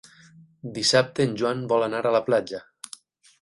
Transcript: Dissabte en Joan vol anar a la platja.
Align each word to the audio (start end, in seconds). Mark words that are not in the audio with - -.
Dissabte 0.77 1.27
en 1.29 1.35
Joan 1.41 1.61
vol 1.75 1.87
anar 1.89 2.01
a 2.11 2.15
la 2.17 2.23
platja. 2.31 2.63